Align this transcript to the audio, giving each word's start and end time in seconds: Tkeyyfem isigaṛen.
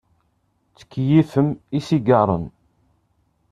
Tkeyyfem 0.77 1.49
isigaṛen. 1.77 2.45